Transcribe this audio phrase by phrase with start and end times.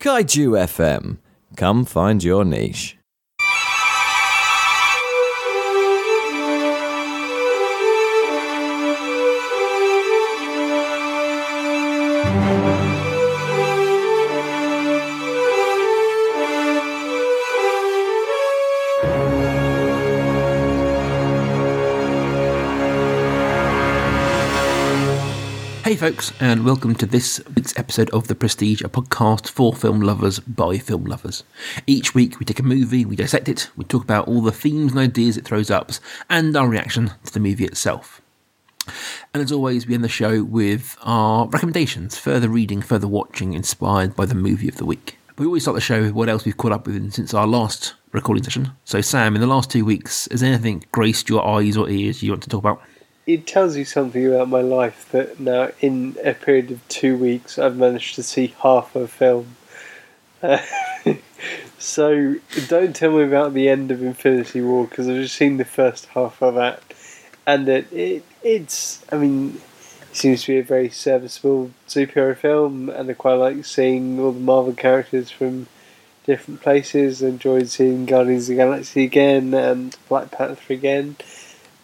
[0.00, 1.18] Kaiju FM.
[1.56, 2.96] Come find your niche.
[25.90, 30.00] Hey, folks, and welcome to this week's episode of The Prestige, a podcast for film
[30.00, 31.42] lovers by film lovers.
[31.84, 34.92] Each week, we take a movie, we dissect it, we talk about all the themes
[34.92, 35.90] and ideas it throws up,
[36.28, 38.22] and our reaction to the movie itself.
[39.34, 44.14] And as always, we end the show with our recommendations, further reading, further watching, inspired
[44.14, 45.18] by the movie of the week.
[45.38, 47.94] We always start the show with what else we've caught up with since our last
[48.12, 48.70] recording session.
[48.84, 52.30] So, Sam, in the last two weeks, has anything graced your eyes or ears you
[52.30, 52.80] want to talk about?
[53.26, 57.58] It tells you something about my life that now in a period of two weeks
[57.58, 59.56] I've managed to see half a film.
[60.42, 60.58] Uh,
[61.78, 62.36] so
[62.68, 66.06] don't tell me about the end of Infinity War because I've just seen the first
[66.06, 66.82] half of that,
[67.46, 69.60] and it, it it's I mean
[70.10, 74.32] it seems to be a very serviceable superhero film, and I quite like seeing all
[74.32, 75.66] the Marvel characters from
[76.24, 77.22] different places.
[77.22, 81.16] I enjoyed seeing Guardians of the Galaxy again and Black Panther again.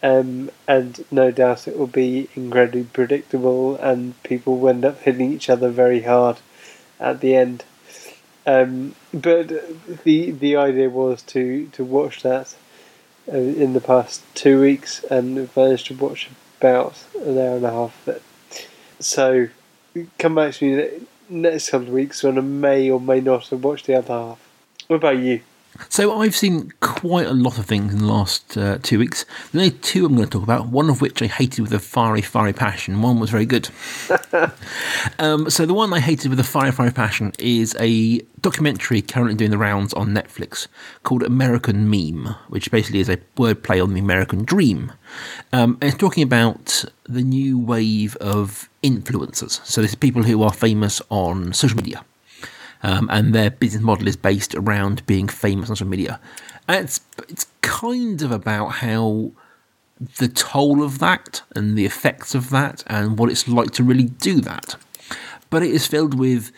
[0.03, 5.33] Um, and no doubt it will be incredibly predictable, and people will end up hitting
[5.33, 6.37] each other very hard
[6.99, 7.63] at the end.
[8.45, 9.47] Um, but
[10.03, 12.55] the the idea was to, to watch that
[13.31, 17.71] uh, in the past two weeks, and managed to watch about an hour and a
[17.71, 18.23] half of it.
[18.99, 19.49] So
[20.19, 23.63] come back to me next couple of weeks when I may or may not have
[23.63, 24.39] watched the other half.
[24.87, 25.41] What about you?
[25.89, 29.25] So I've seen quite a lot of things in the last uh, two weeks.
[29.51, 30.67] There's only two I'm going to talk about.
[30.67, 33.01] One of which I hated with a fiery, fiery passion.
[33.01, 33.69] One was very good.
[35.19, 39.35] um, so the one I hated with a fiery, fiery passion is a documentary currently
[39.35, 40.67] doing the rounds on Netflix
[41.03, 44.91] called American Meme, which basically is a wordplay on the American Dream.
[45.53, 49.65] Um, it's talking about the new wave of influencers.
[49.65, 52.03] So there's people who are famous on social media
[52.87, 56.21] um, and their business model is based around being famous on social media.
[56.69, 59.31] And it's it's kind of about how
[60.17, 64.05] the toll of that and the effects of that and what it's like to really
[64.05, 64.77] do that.
[65.49, 66.53] But it is filled with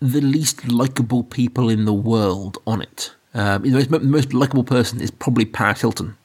[0.00, 3.14] the least likable people in the world on it.
[3.34, 6.16] Um, the most, most likable person is probably Paris Hilton,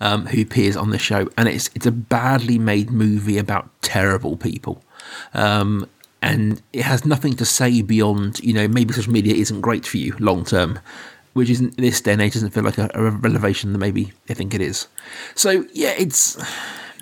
[0.00, 4.36] um, who appears on the show, and it's it's a badly made movie about terrible
[4.36, 4.80] people.
[5.34, 5.88] Um,
[6.22, 9.98] and it has nothing to say beyond you know maybe social media isn't great for
[9.98, 10.78] you long term
[11.32, 14.34] which isn't this day and age doesn't feel like a, a revelation that maybe I
[14.34, 14.86] think it is.
[15.34, 16.36] So yeah, it's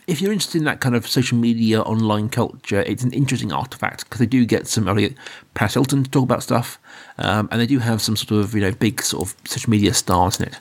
[0.07, 4.05] if you're interested in that kind of social media online culture, it's an interesting artifact
[4.05, 5.15] because they do get some early
[5.55, 6.79] Paris Hilton to talk about stuff,
[7.19, 9.95] um, and they do have some sort of you know big sort of social media
[9.95, 10.59] stars in it.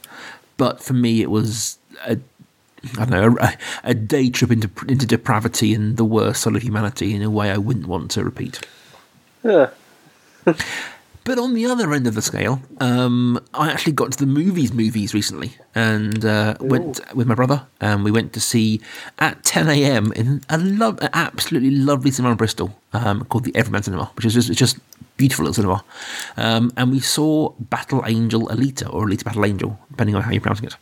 [0.58, 2.18] But for me, it was a
[2.98, 6.62] I don't know, a, a, day trip into into depravity and the worst side of
[6.62, 8.60] humanity in a way I wouldn't want to repeat.
[9.44, 9.70] Yeah.
[10.46, 14.74] but on the other end of the scale, um, I actually got to the movies
[14.74, 18.82] movies recently and uh, went with my brother and we went to see
[19.20, 20.14] at 10 a.m.
[20.14, 24.26] in a love, an absolutely lovely cinema in Bristol um, called the Everyman Cinema, which
[24.26, 24.80] is just, it's just
[25.18, 25.84] beautiful little cinema.
[26.38, 30.42] Um, and we saw Battle Angel Alita or Alita Battle Angel, depending on how you're
[30.42, 30.76] pronouncing it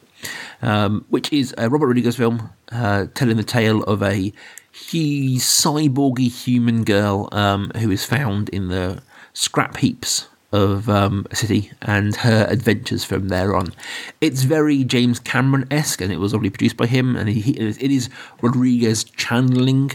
[0.61, 4.33] um, which is a Robert Rodriguez film uh, telling the tale of a
[4.71, 9.01] he, cyborgy human girl um, who is found in the
[9.33, 13.73] scrap heaps of um, a city and her adventures from there on.
[14.21, 17.91] It's very James Cameron esque, and it was already produced by him, and he, it
[17.91, 18.09] is
[18.41, 19.91] Rodriguez channeling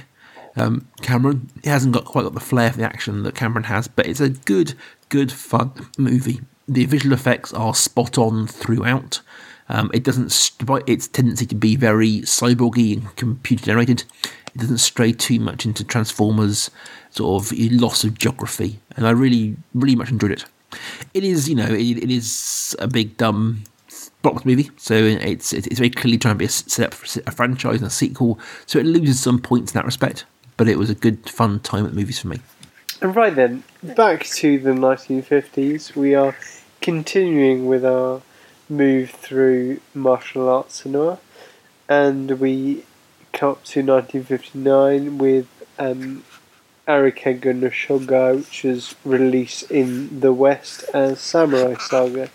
[0.56, 1.48] um, Cameron.
[1.62, 4.20] He hasn't got quite got the flair for the action that Cameron has, but it's
[4.20, 4.74] a good,
[5.08, 6.40] good fun movie.
[6.68, 9.20] The visual effects are spot on throughout.
[9.72, 14.04] Um, it doesn't, despite its tendency to be very cyborgy and computer generated,
[14.54, 16.70] it doesn't stray too much into Transformers
[17.10, 20.44] sort of loss of geography, and I really, really much enjoyed it.
[21.14, 23.64] It is, you know, it, it is a big dumb
[24.22, 27.30] blockbuster movie, so it's it's very clearly trying to be a, set up for a
[27.30, 30.26] franchise and a sequel, so it loses some points in that respect.
[30.58, 32.40] But it was a good, fun time at the movies for me.
[33.00, 35.96] And Right then, back to the 1950s.
[35.96, 36.36] We are
[36.82, 38.20] continuing with our
[38.72, 41.18] move through martial arts cinema,
[41.88, 42.84] and we
[43.32, 45.46] come up to 1959 with
[45.78, 46.24] um,
[46.88, 52.30] Arakega no which was released in the West as Samurai Saga.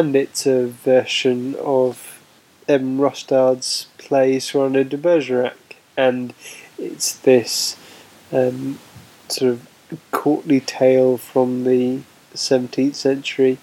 [0.00, 2.22] And it's a version of
[2.66, 3.02] M.
[3.02, 6.32] Rostand's play Cyrano de Bergerac, and
[6.78, 7.76] it's this
[8.32, 8.78] um,
[9.28, 9.68] sort of
[10.10, 12.00] courtly tale from the
[12.34, 13.58] 17th century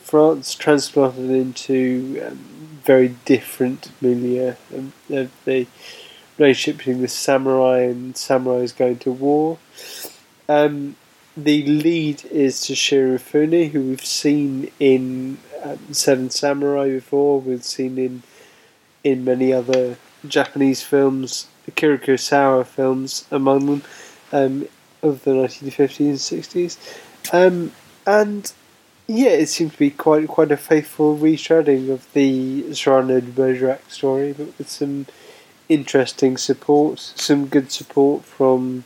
[0.00, 2.36] France transplanted into um,
[2.82, 4.92] very different milieu of,
[5.44, 5.68] the
[6.36, 9.58] relationship between the samurai and samurais going to war.
[10.48, 10.96] Um,
[11.36, 15.38] the lead is Toshiro Mifune, who we've seen in
[15.92, 17.40] Seven Samurai before.
[17.40, 18.22] We've seen in
[19.04, 19.96] in many other
[20.26, 23.82] Japanese films, Akira Kurosawa films among them,
[24.32, 24.68] um,
[25.02, 26.98] of the 1950s and 60s.
[27.32, 27.72] Um,
[28.06, 28.52] and
[29.06, 33.90] yeah, it seemed to be quite quite a faithful retreading of the Cyrano de Bergerac
[33.90, 35.06] story, but with some
[35.68, 38.84] interesting support, some good support from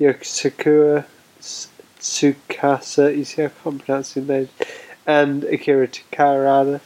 [0.00, 1.06] Yoko Sakura,
[1.40, 4.48] Tsukasa, you see, I can't pronounce his name,
[5.10, 6.80] and Akira Takarada.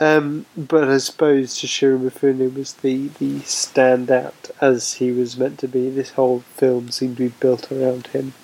[0.00, 5.68] Um, but I suppose Toshiro Mifune was the, the standout as he was meant to
[5.68, 5.90] be.
[5.90, 8.34] This whole film seemed to be built around him.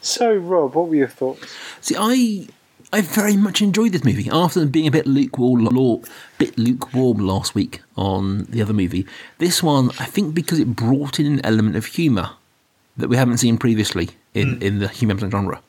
[0.00, 1.54] So, Rob, what were your thoughts?
[1.80, 2.48] See, I
[2.92, 4.28] I very much enjoyed this movie.
[4.32, 5.68] After being a bit lukewarm,
[6.38, 9.06] bit lukewarm last week on the other movie,
[9.38, 12.30] this one I think because it brought in an element of humour
[12.96, 14.62] that we haven't seen previously in, mm.
[14.62, 15.60] in the human genre.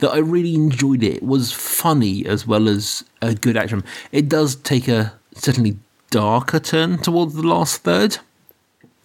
[0.00, 1.16] That I really enjoyed it.
[1.16, 3.84] It was funny as well as a good action.
[4.12, 5.76] It does take a certainly
[6.10, 8.18] darker turn towards the last third.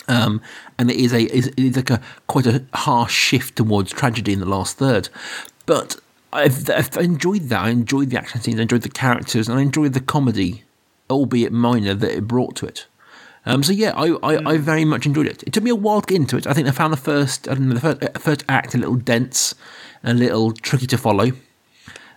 [0.07, 0.42] Um,
[0.77, 4.39] and it is a it is like a quite a harsh shift towards tragedy in
[4.39, 5.09] the last third.
[5.65, 5.97] But
[6.31, 7.62] I've, I've enjoyed that.
[7.62, 8.59] I enjoyed the action scenes.
[8.59, 10.63] I enjoyed the characters, and I enjoyed the comedy,
[11.09, 12.86] albeit minor, that it brought to it.
[13.48, 15.44] Um, so yeah, I, I, I, very much enjoyed it.
[15.44, 16.48] It took me a while to get into it.
[16.48, 18.95] I think I found the first I know, the first, uh, first act a little
[18.95, 19.53] dense,
[20.05, 21.31] a little tricky to follow.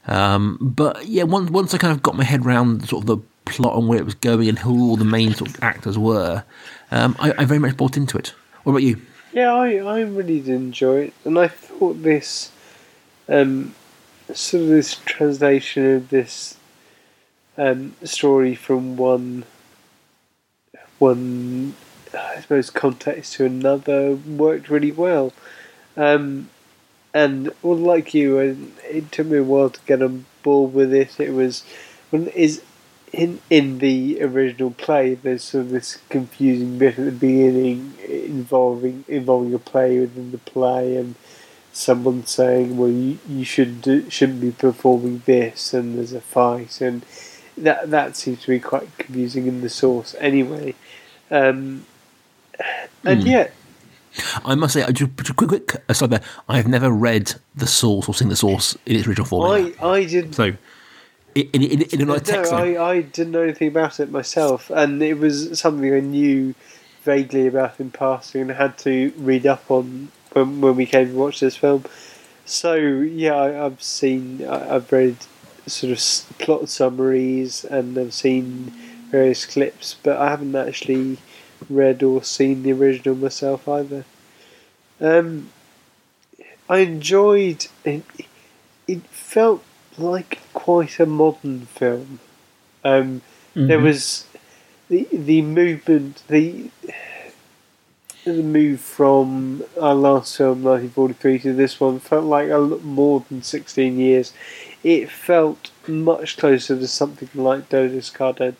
[0.07, 3.19] Um, but yeah, once once I kind of got my head around sort of the
[3.45, 6.45] plot and where it was going and who all the main sort of actors were,
[6.91, 8.35] um, I, I, very much bought into it.
[8.63, 9.01] What about you?
[9.33, 12.53] Yeah, I, I really did enjoy it, and I thought this
[13.29, 13.75] um,
[14.33, 16.57] sort of this translation of this
[17.57, 19.45] um, story from one
[20.99, 21.75] one
[22.15, 25.33] I suppose context to another worked really well.
[25.97, 26.49] Um,
[27.15, 28.39] and well, like you,
[28.85, 31.19] it took me a while to get on board with it.
[31.19, 31.65] It was
[32.11, 32.63] when is
[33.13, 35.15] in in the original play.
[35.15, 40.39] There's sort of this confusing bit at the beginning involving involving a play within the
[40.39, 41.15] play and
[41.73, 46.81] someone saying, "Well, you, you should do, shouldn't be performing this," and there's a fight,
[46.81, 47.05] and
[47.57, 50.75] that that seems to be quite confusing in the source anyway.
[51.31, 51.87] Um,
[53.05, 53.27] and mm.
[53.27, 53.55] yet,
[54.45, 56.23] I must say, uh, just a quick, quick uh, aside there.
[56.49, 59.51] I have never read the source or seen the source in its original form.
[59.51, 60.35] I, I did.
[60.35, 60.53] So,
[61.35, 62.53] in, in, in, in a text.
[62.53, 66.55] No, I, I didn't know anything about it myself, and it was something I knew
[67.03, 71.15] vaguely about in passing and had to read up on when when we came to
[71.15, 71.85] watch this film.
[72.45, 75.17] So yeah, I, have seen, I, I've read
[75.67, 78.73] sort of plot summaries and I've seen
[79.11, 81.19] various clips, but I haven't actually
[81.69, 84.05] read or seen the original myself either.
[85.01, 85.51] Um,
[86.69, 88.05] I enjoyed it.
[88.87, 89.63] It felt
[89.97, 92.21] like quite a modern film.
[92.85, 93.23] Um,
[93.55, 93.67] mm-hmm.
[93.67, 94.27] There was
[94.89, 96.71] the the movement, the
[98.25, 103.43] the move from our last film, 1943, to this one felt like a more than
[103.43, 104.33] 16 years.
[104.85, 108.57] It felt much closer to something like Dodes'ka-den,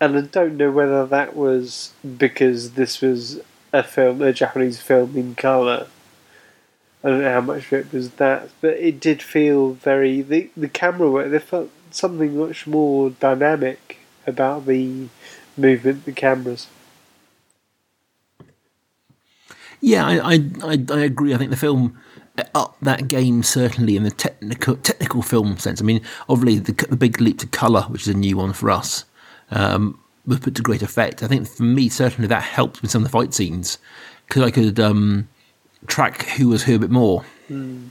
[0.00, 3.40] and I don't know whether that was because this was
[3.72, 5.86] a film, a Japanese film in colour.
[7.02, 10.50] I don't know how much of it was that, but it did feel very the
[10.56, 11.30] the camera work.
[11.30, 15.08] There felt something much more dynamic about the
[15.56, 16.66] movement, the cameras.
[19.80, 21.34] Yeah, I, I, I, I agree.
[21.34, 21.98] I think the film
[22.38, 25.80] uh, up that game certainly in the technical technical film sense.
[25.80, 28.70] I mean, obviously the, the big leap to color, which is a new one for
[28.70, 29.04] us,
[29.50, 31.22] um, was put to great effect.
[31.22, 33.78] I think for me, certainly that helped with some of the fight scenes
[34.26, 35.28] because I could um,
[35.86, 37.24] track who was who a bit more.
[37.48, 37.90] Mm.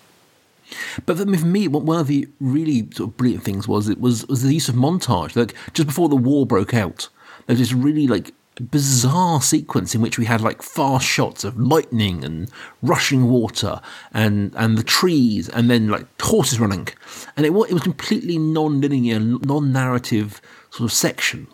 [1.05, 4.41] But for me, one of the really sort of brilliant things was it was was
[4.41, 5.35] the use of montage.
[5.35, 7.07] Like just before the war broke out,
[7.45, 11.59] there was this really like bizarre sequence in which we had like fast shots of
[11.59, 12.49] lightning and
[12.81, 13.81] rushing water
[14.13, 16.87] and and the trees and then like horses running
[17.35, 20.41] and it was, it was completely non-linear non-narrative
[20.75, 21.47] sort of section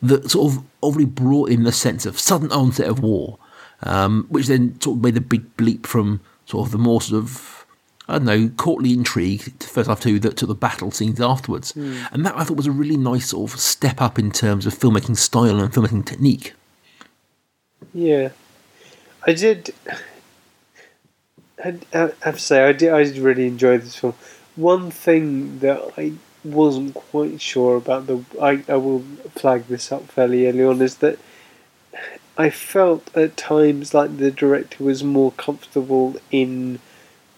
[0.00, 3.38] that sort of obviously brought in the sense of sudden onset of war
[3.82, 7.22] um, which then sort of made a big bleep from sort of the more sort
[7.22, 7.58] of
[8.08, 11.76] I don't know, courtly intrigue to first half two that to the battle scenes afterwards.
[12.10, 14.72] And that I thought was a really nice sort of step up in terms of
[14.74, 16.54] filmmaking style and filmmaking technique.
[17.92, 18.30] Yeah,
[19.26, 19.74] I did.
[21.62, 22.94] I, I have to say, I did.
[22.94, 24.14] I did really enjoy this film.
[24.56, 26.12] One thing that I
[26.44, 30.96] wasn't quite sure about the, I, I will flag this up fairly early on, is
[30.96, 31.18] that
[32.36, 36.78] I felt at times like the director was more comfortable in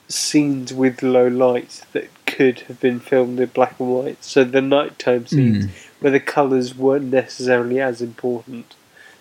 [0.08, 4.22] scenes with low light that could have been filmed in black and white.
[4.24, 5.26] So the nighttime hmm.
[5.26, 5.66] scenes
[6.00, 8.74] where the colours weren't necessarily as important.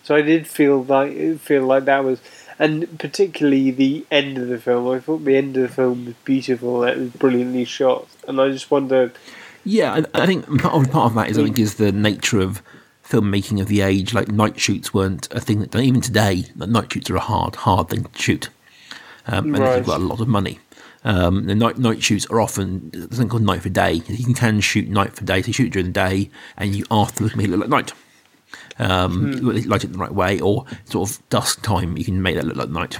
[0.03, 2.19] So I did feel like feel like that was,
[2.57, 4.89] and particularly the end of the film.
[4.89, 6.83] I thought the end of the film was beautiful.
[6.83, 9.13] It was brilliantly shot, and I just wonder.
[9.69, 12.39] Yeah, I, I think part of, part of that is I think is the nature
[12.39, 12.63] of
[13.07, 14.13] filmmaking of the age.
[14.13, 16.45] Like night shoots weren't a thing that even today.
[16.55, 18.49] Night shoots are a hard, hard thing to shoot,
[19.27, 19.75] um, and Right.
[19.75, 20.59] they've got a lot of money.
[21.03, 23.93] Um, the night night shoots are often something called night for day.
[23.93, 26.85] You can can shoot night for day, so you shoot during the day, and you
[26.89, 27.93] afterwards make it look like night.
[28.79, 32.35] Um, you light it the right way, or sort of dusk time, you can make
[32.35, 32.97] that look like night.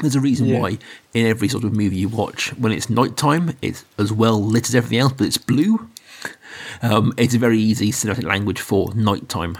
[0.00, 0.58] There's a reason Yeah.
[0.60, 0.78] why
[1.14, 4.74] in every sort of movie you watch, when it's nighttime, it's as well lit as
[4.74, 5.88] everything else, but it's blue.
[6.82, 9.56] Um, it's a very easy cinematic language for nighttime.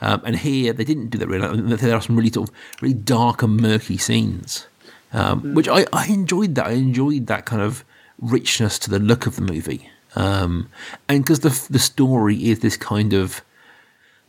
[0.00, 1.76] Um, and here they didn't do that really.
[1.76, 4.66] There are some really sort of really dark and murky scenes,
[5.12, 6.54] um, which I, I enjoyed.
[6.54, 7.84] That I enjoyed that kind of
[8.20, 10.68] richness to the look of the movie, um,
[11.08, 13.42] and because the the story is this kind of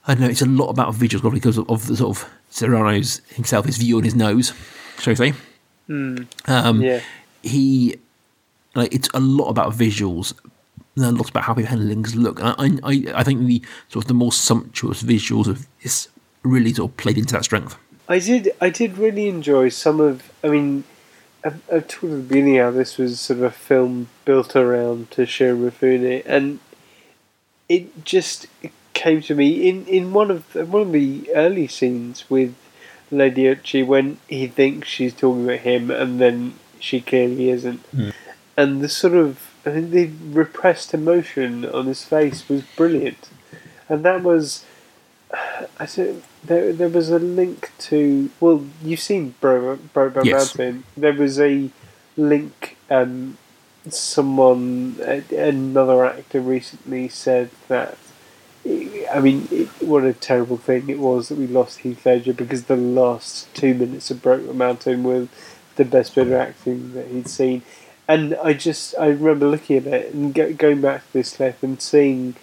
[0.07, 0.29] I don't know.
[0.29, 3.77] It's a lot about visuals probably because of, of the sort of Cyrano's himself, his
[3.77, 4.53] view on his nose,
[5.00, 5.34] shall we say?
[5.89, 6.27] Um,
[6.82, 7.01] Yeah,
[7.41, 7.96] he
[8.75, 10.34] like it's a lot about visuals
[10.96, 12.39] and a lot about how people handle things look.
[12.41, 16.08] And I, I, I think the sort of the more sumptuous visuals of this
[16.44, 17.77] really sort of played into that strength.
[18.08, 18.51] I did.
[18.60, 20.32] I did really enjoy some of.
[20.44, 20.84] I mean,
[21.44, 25.12] I've, I've talked at the beginning how this was sort of a film built around
[25.12, 26.60] Toshiro Mifune, and
[27.68, 28.48] it just
[28.94, 32.56] came to me in, in one of one of the early scenes with
[33.11, 37.81] Lady Uchi when he thinks she's talking about him, and then she clearly isn't,
[38.57, 43.29] and the sort of I think the repressed emotion on his face was brilliant,
[43.87, 44.65] and that was.
[45.79, 50.57] I said there there was a link to well you've seen Bro Brokeback Yes.
[50.57, 51.69] Mountain there was a
[52.17, 53.37] link um
[53.89, 54.95] someone
[55.31, 57.97] another actor recently said that
[58.65, 62.65] I mean it, what a terrible thing it was that we lost Heath Ledger because
[62.65, 65.27] the last two minutes of Brokeback Mountain were
[65.75, 67.63] the best bit of acting that he'd seen.
[68.07, 71.63] And I just I remember looking at it and go, going back to this clip
[71.63, 72.35] and seeing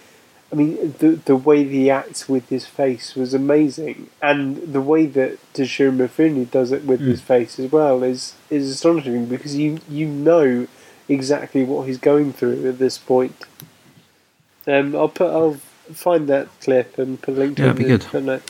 [0.51, 5.05] I mean, the the way he acts with his face was amazing, and the way
[5.05, 9.79] that Toshiro Mifune does it with his face as well is is astonishing because you
[9.89, 10.67] you know
[11.09, 13.35] exactly what he's going through at this point.
[14.65, 15.59] Um, I'll put I'll
[15.95, 18.43] find that clip and put a link to Yeah, it be the good.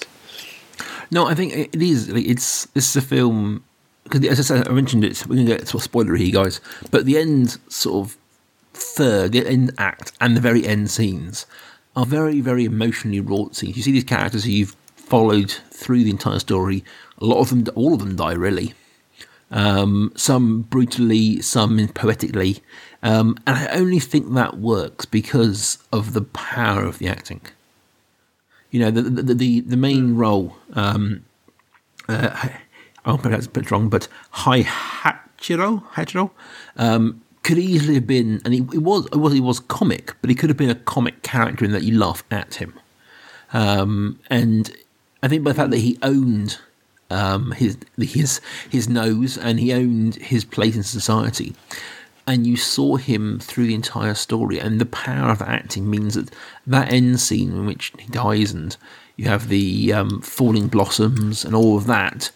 [1.10, 2.10] No, I think it is.
[2.10, 3.63] Like, it's this is a film
[4.03, 5.25] because as I said, I mentioned it.
[5.27, 6.62] We're gonna get sort of spoiler here, guys.
[6.91, 8.17] But the end sort of
[8.74, 11.46] third, the end act, and the very end scenes
[11.96, 13.75] are very, very emotionally wrought scenes.
[13.75, 16.84] You see these characters who you've followed through the entire story.
[17.20, 18.74] A lot of them, all of them, die really.
[19.50, 22.62] Um, some brutally, some poetically,
[23.04, 27.42] um, and I only think that works because of the power of the acting.
[28.72, 31.24] You know the the the, the main role um
[32.10, 32.50] uh,
[33.06, 36.32] I'll pronounce it wrong but Hai Hachiro Hachiro
[36.75, 40.30] um could easily have been and he, it was it was he was comic but
[40.30, 42.77] he could have been a comic character in that you laugh at him.
[43.54, 44.70] Um and
[45.24, 46.60] I think by the fact that he owned
[47.10, 51.56] um his his his nose and he owned his place in society
[52.27, 56.29] and you saw him through the entire story and the power of acting means that
[56.67, 58.75] that end scene in which he dies and
[59.15, 62.29] you have the um, falling blossoms and all of that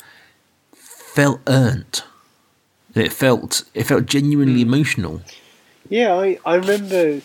[0.73, 2.03] felt earned
[2.95, 5.21] it felt it felt genuinely emotional
[5.89, 7.21] Yeah, I, I remember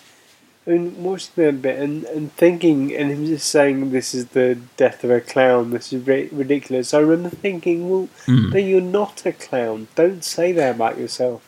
[0.66, 4.58] I mean, watching that bit and, and thinking, and him just saying, This is the
[4.76, 6.92] death of a clown, this is ri- ridiculous.
[6.92, 9.86] I remember thinking, Well, no, you're not a clown.
[9.94, 11.42] Don't say that about yourself.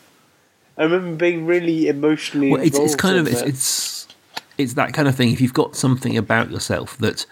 [0.78, 3.48] I remember being really emotionally well, it's, it's kind of it's, that.
[3.48, 4.08] it's
[4.56, 5.32] it's that kind of thing.
[5.32, 7.26] If you've got something about yourself that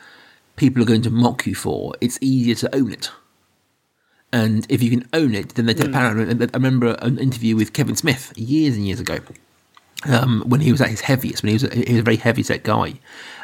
[0.57, 3.11] people are going to mock you for it's easier to own it.
[4.33, 7.55] And if you can own it then they take power And I remember an interview
[7.55, 9.19] with Kevin Smith years and years ago
[10.05, 12.17] um, when he was at his heaviest when he was a, he was a very
[12.17, 12.95] heavy set guy.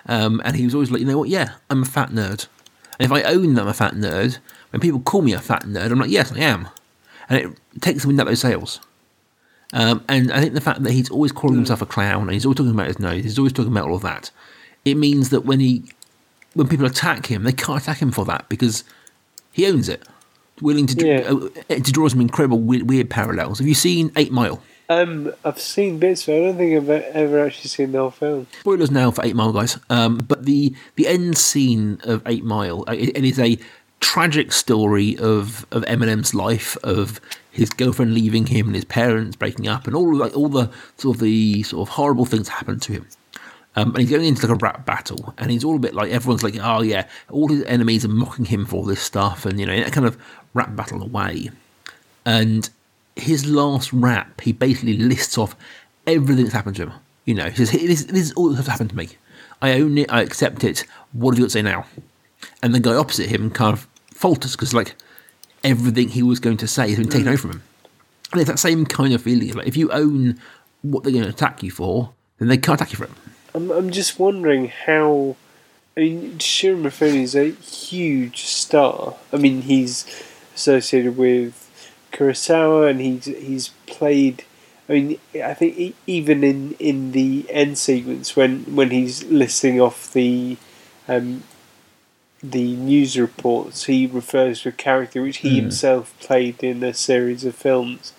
[0.07, 1.29] Um, and he was always like you know what?
[1.29, 2.49] Yeah I'm a fat nerd.
[2.99, 4.39] And if I own that I'm a fat nerd
[4.71, 6.69] when people call me a fat nerd I'm like yes I am.
[7.29, 8.81] And it takes the wind out those sails
[9.73, 12.45] Um, and I think the fact that he's always calling himself a clown and he's
[12.45, 14.31] always talking about his nose, he's always talking about all of that,
[14.85, 15.85] it means that when he
[16.55, 18.85] when people attack him, they can't attack him for that because
[19.53, 20.03] he owns it.
[20.61, 21.21] Willing to Yeah.
[21.71, 23.59] uh, to draw some incredible weird, weird parallels.
[23.59, 24.63] Have you seen Eight Mile?
[24.91, 28.47] Um, I've seen bits, but I don't think I've ever actually seen the whole film.
[28.61, 29.79] Spoilers now for Eight Mile, guys.
[29.89, 33.59] Um, but the the end scene of Eight Mile, uh, it, it is a
[34.03, 39.69] tragic story of of Eminem's life, of his girlfriend leaving him and his parents breaking
[39.69, 42.93] up, and all like all the sort of the sort of horrible things happened to
[42.93, 43.07] him.
[43.75, 46.11] Um, and he's going into like a rap battle, and he's all a bit like
[46.11, 49.59] everyone's like, oh yeah, all his enemies are mocking him for all this stuff, and
[49.59, 50.19] you know, in kind of
[50.53, 51.51] rap battle away.
[52.27, 52.69] And
[53.17, 55.57] his last rap, he basically lists off
[56.07, 56.93] everything that's happened to him.
[57.25, 59.09] You know, he says, this, this is all that's happened to me.
[59.61, 60.85] I own it, I accept it.
[61.13, 61.87] What have you got to say now?
[62.63, 63.87] And the guy opposite him kind of
[64.23, 64.95] falters because, like,
[65.65, 67.63] everything he was going to say has been taken away from him.
[68.31, 69.53] And it's that same kind of feeling.
[69.53, 70.41] Like, if you own
[70.83, 73.11] what they're going to attack you for, then they can't attack you for it.
[73.55, 75.37] I'm, I'm just wondering how.
[75.97, 79.17] I mean, Shiro Mifune is a huge star.
[79.31, 80.07] I mean, he's
[80.55, 81.69] associated with
[82.13, 84.45] Kurosawa, and he's he's played.
[84.89, 90.13] I mean, I think even in, in the end sequence when when he's listing off
[90.13, 90.57] the
[91.09, 91.43] um,
[92.43, 97.45] the news reports, he refers to a character which he himself played in a series
[97.45, 98.13] of films.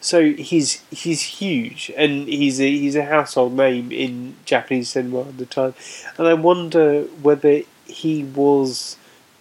[0.00, 5.38] So he's he's huge, and he's a he's a household name in Japanese cinema at
[5.38, 5.74] the time,
[6.16, 8.96] and I wonder whether he was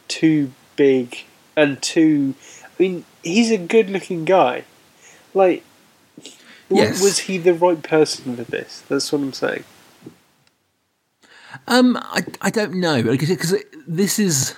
[0.09, 1.24] too big
[1.55, 2.36] and too.
[2.63, 4.65] I mean, he's a good-looking guy.
[5.33, 5.63] Like,
[6.69, 7.01] Yes.
[7.01, 8.83] was he the right person for this?
[8.88, 9.63] That's what I'm saying.
[11.67, 13.55] Um, I, I don't know because
[13.89, 14.55] this is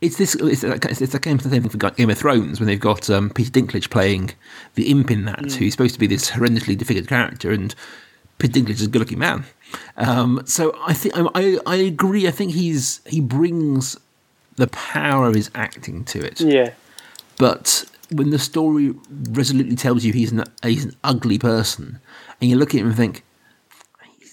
[0.00, 3.30] it's this it's it's, the same thing for Game of Thrones when they've got um,
[3.30, 4.32] Peter Dinklage playing
[4.74, 7.74] the imp in that who's supposed to be this horrendously disfigured character and
[8.38, 9.44] Peter Dinklage is a good-looking man.
[9.96, 12.28] Um, so I think I, I agree.
[12.28, 13.96] I think he's he brings
[14.56, 16.40] the power of his acting to it.
[16.40, 16.74] Yeah,
[17.38, 18.94] But when the story
[19.30, 21.98] resolutely tells you he's an he's an ugly person,
[22.40, 23.24] and you look at him and think,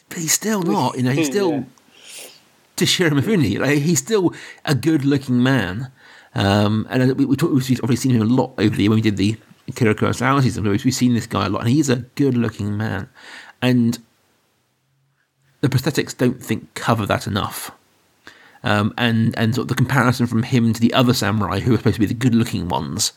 [0.10, 0.98] but he's still not.
[0.98, 1.64] You know, he's still Yeah.
[2.82, 3.60] Toshiro Mifune.
[3.60, 4.34] Like, he's still
[4.66, 5.92] a good-looking man.
[6.34, 9.02] Um, and we, we talk, we've obviously seen him a lot over the when we
[9.02, 9.38] did the
[9.72, 10.64] Kira Kurosawa season.
[10.64, 13.10] We've we've seen this guy a lot, and he's a good-looking man.
[13.62, 14.00] And
[15.62, 17.72] the prosthetics don't think cover that enough.
[18.64, 21.78] Um, and and sort of the comparison from him to the other samurai who are
[21.78, 23.14] supposed to be the good-looking ones,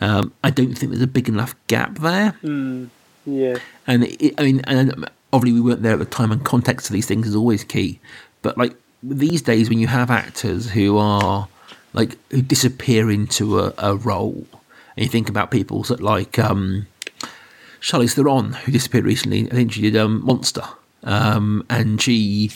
[0.00, 2.34] um, I don't think there's a big enough gap there.
[3.24, 3.58] yeah.
[3.86, 6.92] And it, I mean, and obviously we weren't there at the time, and context to
[6.92, 8.00] these things is always key.
[8.42, 11.48] But like these days, when you have actors who are
[11.92, 14.46] like who disappear into a, a role,
[14.96, 16.86] and you think about people sort like um,
[17.80, 19.50] Charlize Theron, who disappeared recently.
[19.50, 20.64] I think she did um, Monster,
[21.02, 22.52] um, and she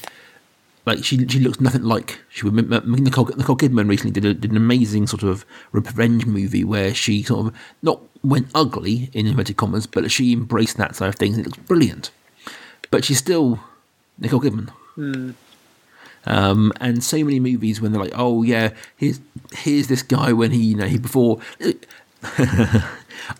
[0.86, 4.56] like she she looks nothing like she Nicole, Nicole Kidman recently did, a, did an
[4.56, 9.86] amazing sort of revenge movie where she sort of not went ugly in inverted commas,
[9.86, 11.36] but she embraced that side of things.
[11.38, 12.10] It looks brilliant,
[12.90, 13.60] but she's still
[14.18, 14.70] Nicole Kidman.
[16.26, 19.20] Um, and so many movies when they're like, oh yeah, here's
[19.52, 21.40] here's this guy when he you know he before.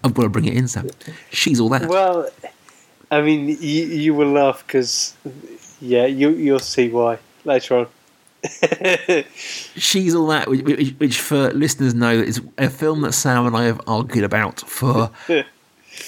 [0.02, 0.88] I've got to bring it in, Sam.
[1.30, 1.88] She's all that.
[1.88, 2.28] Well,
[3.10, 5.14] I mean, you you will laugh because,
[5.80, 7.86] yeah, you you'll see why later on.
[9.34, 13.56] She's all that, which, which, which for listeners know is a film that Sam and
[13.56, 15.10] I have argued about for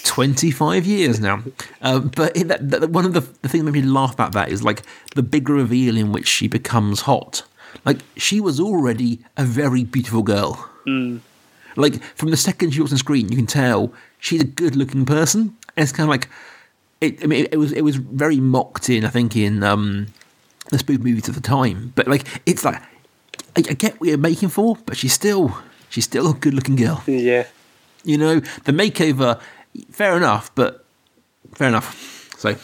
[0.05, 1.43] 25 years now.
[1.83, 4.33] Um, but in that, that, one of the, the things that made me laugh about
[4.33, 4.83] that is like
[5.15, 7.43] the big reveal in which she becomes hot.
[7.85, 10.69] Like, she was already a very beautiful girl.
[11.77, 15.05] Like, from the second she was on screen, you can tell she's a good looking
[15.05, 15.57] person.
[15.77, 16.29] And it's kind of like,
[17.01, 20.09] it, I mean, it, it was it was very mocked in, I think, in um,
[20.71, 21.93] the spoof movies of the time.
[21.95, 22.83] But like, it's like,
[23.57, 25.57] I, I get what you're making for, but she's still
[25.89, 27.03] she's still a good looking girl.
[27.07, 27.21] Yeah,
[28.03, 29.41] You know, the makeover,
[29.91, 30.85] fair enough, but
[31.55, 32.31] fair enough.
[32.39, 32.57] So,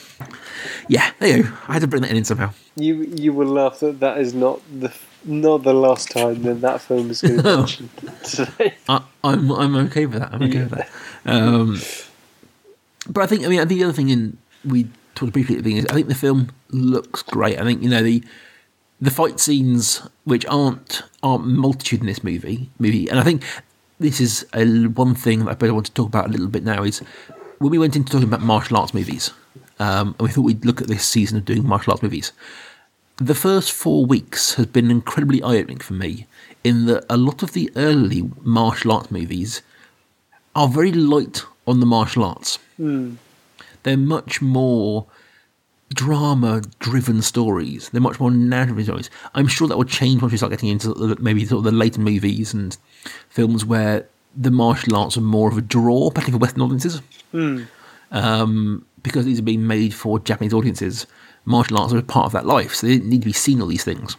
[0.88, 1.49] yeah, there you go.
[1.69, 2.51] I had to bring that in somehow.
[2.77, 4.93] you you will laugh that that is not the
[5.25, 7.90] not the last time that that film is going to be mentioned
[8.25, 8.75] today.
[8.88, 10.33] I, I'm I'm okay with that.
[10.33, 10.90] I'm okay with that.
[11.25, 11.81] Um,
[13.09, 15.59] but I think I mean I think the other thing in we talked briefly at
[15.59, 17.59] the beginning is I think the film looks great.
[17.59, 18.23] I think you know the
[19.01, 23.43] the fight scenes which aren't aren't multitude in this movie movie, and I think
[24.05, 26.64] this is a, one thing that I better want to talk about a little bit
[26.64, 27.01] now is
[27.59, 29.33] when we went into talking about martial arts movies,
[29.79, 32.33] um, and we thought we'd look at this season of doing martial arts movies
[33.17, 36.27] the first four weeks has been incredibly eye opening for me
[36.64, 39.62] in that a lot of the early martial arts movies
[40.55, 42.59] are very light on the martial arts.
[42.77, 43.14] Hmm.
[43.83, 45.07] They're much more
[45.92, 47.88] drama driven stories.
[47.90, 49.11] They're much more narrative stories.
[49.35, 52.01] I'm sure that will change once we start getting into maybe sort of the later
[52.01, 52.77] movies and
[53.29, 57.03] films where the martial arts are more of a draw, particularly for Western audiences.
[58.11, 61.07] Um, because these are being made for Japanese audiences,
[61.44, 63.61] martial arts are a part of that life, so they didn't need to be seen
[63.61, 64.16] all these things.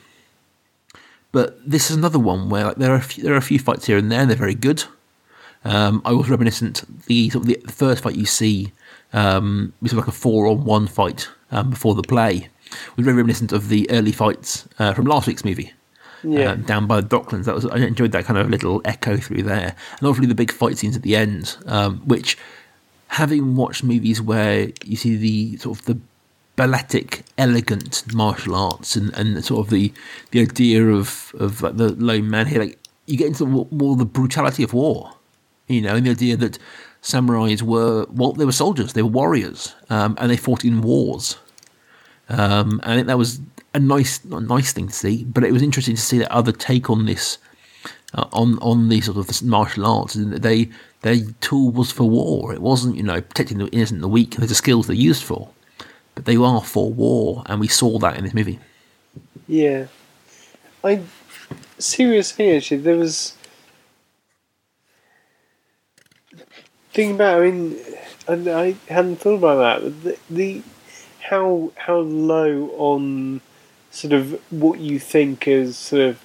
[1.31, 3.59] But this is another one where like, there are a few, there are a few
[3.59, 4.25] fights here and there.
[4.25, 4.85] They're very good.
[5.65, 8.71] Um, I was reminiscent the sort of the first fight you see
[9.15, 12.49] um, was like a four on one fight um, before the play.
[12.65, 15.73] It Was very reminiscent of the early fights uh, from last week's movie.
[16.23, 16.51] Yeah.
[16.51, 17.45] um, down by the Docklands.
[17.45, 20.51] That was I enjoyed that kind of little echo through there, and obviously the big
[20.51, 22.35] fight scenes at the end, um, which
[23.09, 25.99] having watched movies where you see the sort of the
[26.55, 29.93] balletic, elegant martial arts and, and sort of the
[30.31, 33.95] the idea of of like the lone man here, like you get into more, more
[33.95, 35.13] the brutality of war,
[35.67, 36.57] you know, and the idea that
[37.05, 41.37] samurais were well, they were soldiers, they were warriors, um, and they fought in wars.
[42.27, 43.39] Um, and I think that was
[43.75, 46.31] a nice, not a nice thing to see, but it was interesting to see that
[46.31, 47.37] other take on this,
[48.15, 50.69] uh, on on the sort of this martial arts, and they
[51.01, 52.51] their tool was for war.
[52.53, 54.35] It wasn't, you know, protecting the innocent and the weak.
[54.35, 55.49] Those are skills they're used for,
[56.15, 58.59] but they are for war, and we saw that in this movie.
[59.47, 59.87] Yeah.
[60.83, 61.01] I
[61.77, 63.37] seriously actually there was
[66.95, 67.77] thinking about I mean
[68.27, 70.63] I, I hadn't thought about that but the, the
[71.29, 73.41] how how low on
[73.91, 76.21] sort of what you think is sort of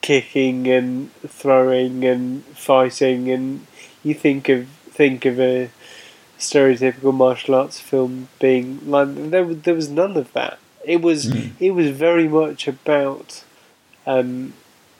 [0.00, 3.66] kicking and throwing and fighting and
[4.02, 5.70] you think of think of a
[6.38, 10.58] stereotypical martial arts film being like there was- there was none of that.
[10.84, 11.20] It was
[11.60, 13.42] it was very much about
[14.06, 14.52] um,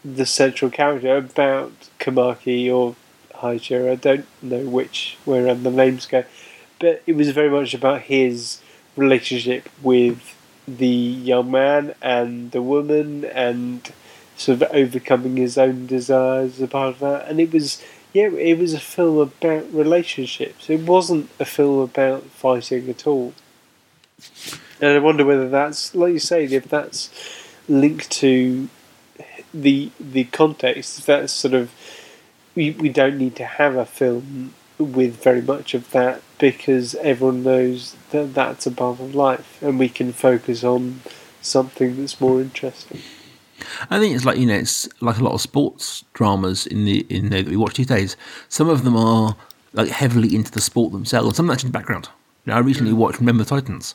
[0.05, 2.97] the central character about Kamaki or
[3.45, 3.91] Haichiro.
[3.91, 6.25] I don't know which way around um, the names go,
[6.79, 8.61] but it was very much about his
[8.97, 13.93] relationship with the young man and the woman and
[14.37, 17.29] sort of overcoming his own desires as a part of that.
[17.29, 20.71] And it was yeah, it was a film about relationships.
[20.71, 23.35] It wasn't a film about fighting at all.
[24.81, 27.11] And I wonder whether that's, like you say, if that's
[27.69, 28.69] linked to
[29.55, 30.99] the the context.
[30.99, 31.73] If that's sort of
[32.55, 37.43] we we don't need to have a film with very much of that because everyone
[37.43, 41.01] knows that that's a part of life, and we can focus on
[41.43, 43.01] something that's more interesting.
[43.91, 47.07] I think it's like you know, it's like a lot of sports dramas in the
[47.09, 48.17] in there that we watch these days.
[48.49, 49.37] Some of them are
[49.73, 52.09] like heavily into the sport themselves, some are actually in the background.
[52.45, 52.97] You know, I recently mm.
[52.97, 53.95] watched Remember the Titans,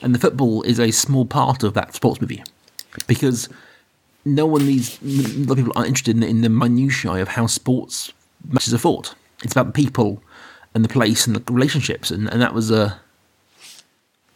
[0.00, 2.42] and the football is a small part of that sports movie
[3.06, 3.48] because
[4.24, 4.98] no one needs.
[5.02, 8.12] A lot of people aren't interested in the, in the minutiae of how sports
[8.48, 9.14] matches are fought.
[9.42, 10.22] It's about the people
[10.74, 13.00] and the place and the relationships, and, and that was a.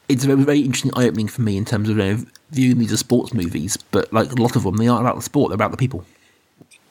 [0.08, 2.78] It's a very, very interesting eye opening for me in terms of you know, viewing
[2.78, 5.50] these as sports movies, but like a lot of them, they aren't about the sport;
[5.50, 6.04] they're about the people.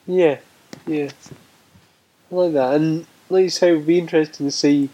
[0.06, 0.38] Yeah,
[0.86, 1.10] yeah,
[2.30, 2.74] I like that.
[2.74, 4.90] And like you say, it would be interesting to see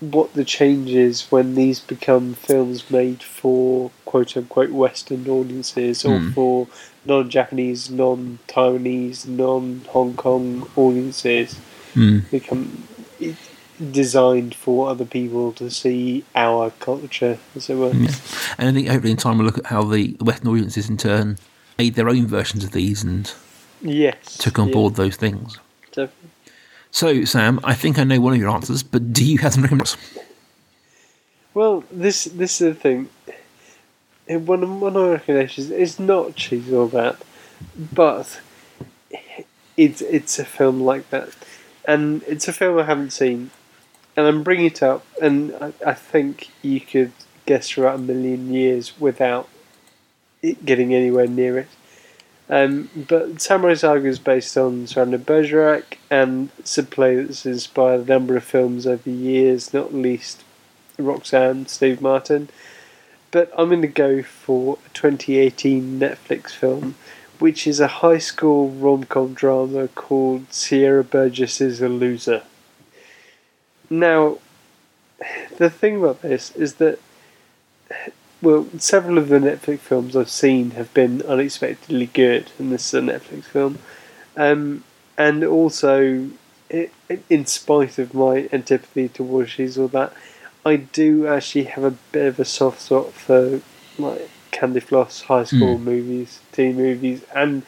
[0.00, 6.18] what the change is when these become films made for quote unquote Western audiences or
[6.18, 6.30] Hmm.
[6.30, 6.66] for
[7.04, 11.56] non Japanese, non Taiwanese, non Hong Kong audiences.
[11.94, 12.20] Hmm.
[12.30, 12.84] Become
[13.92, 17.92] designed for other people to see our culture, as it were.
[17.94, 18.10] Yeah.
[18.58, 21.38] And I think hopefully in time we'll look at how the Western audiences in turn
[21.78, 23.32] made their own versions of these and
[23.82, 24.36] Yes.
[24.38, 25.58] took on yeah, board those things.
[25.92, 26.30] definitely.
[26.90, 29.62] So, Sam, I think I know one of your answers, but do you have some
[29.62, 30.18] recommendations?
[31.54, 33.08] Well, this this is the thing.
[34.28, 37.16] One of one of my recommendations is not She's All That,
[37.76, 38.40] but
[39.76, 41.30] it's it's a film like that,
[41.84, 43.50] and it's a film I haven't seen,
[44.16, 47.12] and I'm bringing it up, and I, I think you could
[47.46, 49.48] guess throughout a million years without
[50.42, 51.68] it getting anywhere near it.
[52.50, 57.46] Um, but Samurai Saga is based on Cyrano de Bergerac, and it's a play that's
[57.46, 60.42] inspired a number of films over the years, not least
[60.98, 62.48] Roxanne, Steve Martin.
[63.30, 66.96] But I'm going to go for a 2018 Netflix film,
[67.38, 72.42] which is a high school rom com drama called Sierra Burgess is a Loser.
[73.88, 74.38] Now,
[75.58, 76.98] the thing about this is that,
[78.42, 82.94] well, several of the Netflix films I've seen have been unexpectedly good, and this is
[82.94, 83.78] a Netflix film.
[84.36, 84.84] Um,
[85.18, 86.30] and also,
[86.68, 86.92] it,
[87.28, 90.12] in spite of my antipathy towards these or that,
[90.64, 93.60] I do actually have a bit of a soft spot for
[93.98, 97.62] like Candy Floss high school movies, teen movies, and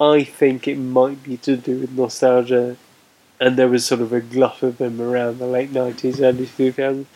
[0.00, 2.76] I think it might be to do with nostalgia
[3.40, 6.70] and there was sort of a glut of them around the late nineties, early two
[6.70, 7.06] thousands.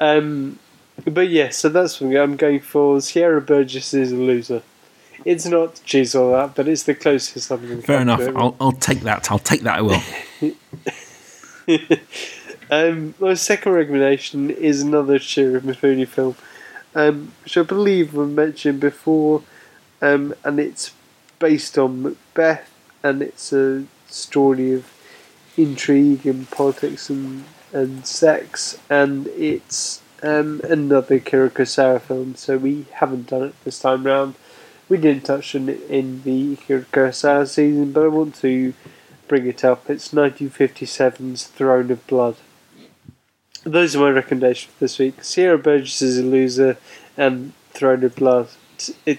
[0.00, 0.58] Um,
[1.04, 3.00] but yeah, so that's what I'm going for.
[3.00, 4.62] Sierra Burgess is a loser.
[5.24, 8.20] It's not She's All That, but it's the closest to Fair enough.
[8.36, 9.30] I'll, I'll take that.
[9.30, 9.78] I'll take that.
[9.78, 10.02] I will.
[12.70, 16.34] Um, my second recommendation is another Shira Mifune film,
[16.94, 19.42] um, which I believe we mentioned before,
[20.00, 20.92] um, and it's
[21.38, 22.70] based on Macbeth,
[23.02, 24.90] and it's a story of
[25.56, 32.86] intrigue and politics and, and sex, and it's um, another Kira Kurosawa film, so we
[32.94, 34.34] haven't done it this time round.
[34.88, 38.72] We didn't touch on it in the Kira Kurosawa season, but I want to
[39.28, 39.88] bring it up.
[39.90, 42.36] It's 1957's Throne of Blood.
[43.64, 45.22] Those are my recommendations for this week.
[45.22, 46.78] Sierra Burgess is a loser,
[47.16, 48.48] and Throne of Blood.
[48.74, 49.18] It's, it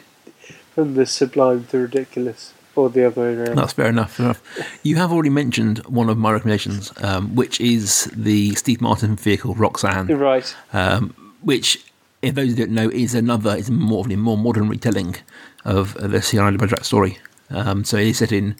[0.74, 3.58] from the sublime to ridiculous, or the other way around.
[3.58, 4.14] That's fair enough.
[4.14, 4.80] Fair enough.
[4.84, 9.56] You have already mentioned one of my recommendations, um, which is the Steve Martin vehicle
[9.56, 10.08] Roxanne.
[10.08, 10.56] Right.
[10.74, 11.86] um, which,
[12.22, 15.16] if those who don't know, is another, is more of a more modern retelling
[15.64, 17.20] of uh, the Sierra Madrid story.
[17.50, 18.56] Um, so it is set in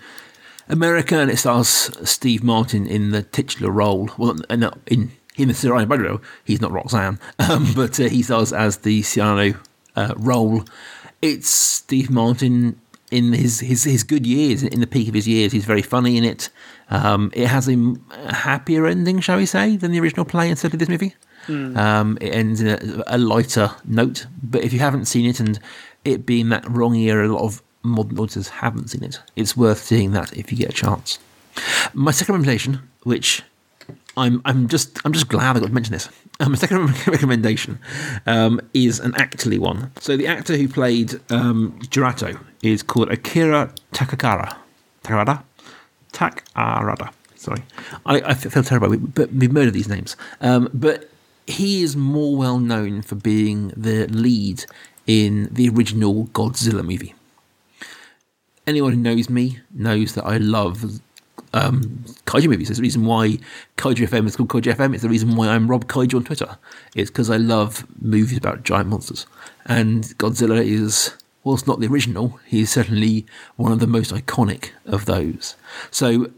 [0.70, 1.68] America, and it stars
[2.08, 4.10] Steve Martin in the titular role.
[4.18, 8.22] Well, uh, no, in in the Sierra Madrid, he's not Roxanne, um, but uh, he
[8.22, 9.60] stars as the Sierra
[9.96, 10.64] uh, role.
[11.22, 12.80] It's Steve Martin
[13.12, 15.52] in his, his, his good years, in the peak of his years.
[15.52, 16.50] He's very funny in it.
[16.90, 17.96] Um, it has a,
[18.30, 21.16] happier ending, shall we say, than the original play instead of this movie.
[21.78, 24.26] Um, it ends in a, a lighter note.
[24.42, 25.60] But if you haven't seen it, and
[26.04, 29.20] it being that wrong year, a lot of modern audiences haven't seen it.
[29.36, 31.20] It's worth seeing that if you get a chance.
[31.94, 33.44] My second recommendation, which
[34.18, 36.10] I'm I'm just I'm just glad I got to mention this.
[36.40, 37.80] Um, my second recommendation
[38.26, 39.92] um, is an actorly one.
[40.00, 41.80] So the actor who played um,
[42.66, 44.58] is called Akira Takakara.
[45.04, 45.44] Takarada?
[46.12, 47.12] Takarada.
[47.36, 47.64] Sorry,
[48.06, 48.90] I, I feel terrible.
[48.90, 50.16] We, but we murder these names.
[50.42, 51.10] Um, but
[51.46, 54.66] he is more well known for being the lead
[55.06, 57.14] in the original Godzilla movie.
[58.66, 61.00] Anyone who knows me knows that I love
[61.56, 62.70] um, kaiju movies.
[62.70, 63.38] It's the reason why
[63.78, 64.94] Kaiju FM is called Kaiju FM.
[64.94, 66.58] It's the reason why I'm Rob Kaiju on Twitter.
[66.96, 69.26] It's because I love movies about giant monsters.
[69.66, 74.72] And Godzilla is, whilst not the original, he is certainly one of the most iconic
[74.86, 75.56] of those.
[75.92, 76.32] So,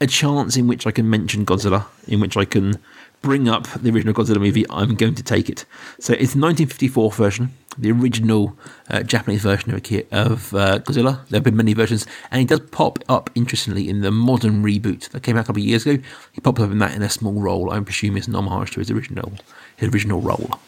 [0.00, 2.78] a chance in which I can mention Godzilla, in which I can
[3.22, 5.64] bring up the original Godzilla movie, I'm going to take it.
[5.98, 8.54] So it's the 1954 version, the original
[8.90, 9.80] uh, Japanese version of,
[10.12, 11.26] of uh, Godzilla.
[11.28, 15.08] There have been many versions, and he does pop up interestingly in the modern reboot
[15.10, 16.02] that came out a couple of years ago.
[16.32, 17.70] He pops up in that in a small role.
[17.70, 19.32] I presume it's an homage to his original
[19.76, 20.58] his original role.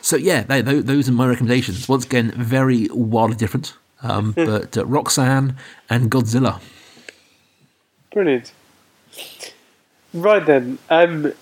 [0.00, 1.88] So yeah, they, tho- those are my recommendations.
[1.88, 5.56] Once again, very wildly different, um, but uh, Roxanne
[5.90, 6.60] and Godzilla.
[8.12, 8.52] Brilliant.
[10.12, 11.32] Right then, um,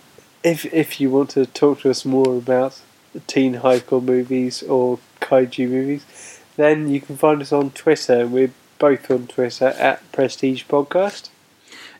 [0.42, 2.80] if if you want to talk to us more about
[3.26, 8.26] teen haiku movies or kaiju movies, then you can find us on Twitter.
[8.26, 11.28] We're both on Twitter at Prestige Podcast,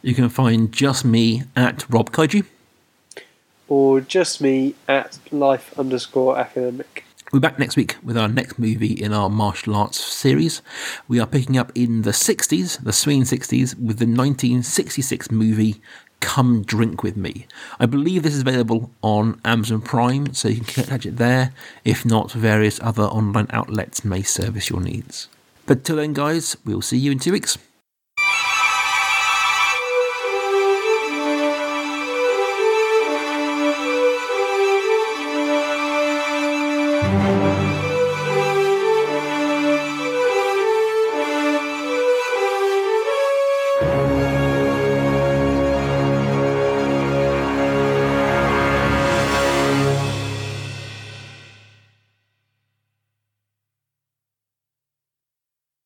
[0.03, 2.45] You can find just me at Rob Kaiju.
[3.73, 7.07] Or just me at Life underscore Academic.
[7.33, 10.61] We're back next week with our next movie in our martial arts series.
[11.09, 15.81] We are picking up in the 60s, the swinging 60s, with the 1966 movie
[16.21, 17.47] Come Drink With Me.
[17.81, 21.55] I believe this is available on Amazon Prime, so you can catch it there.
[21.83, 25.29] If not, various other online outlets may service your needs.
[25.65, 27.57] But till then, guys, we'll see you in two weeks.